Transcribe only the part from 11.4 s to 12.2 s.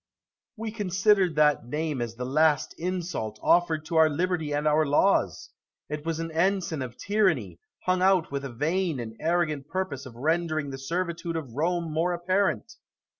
Rome more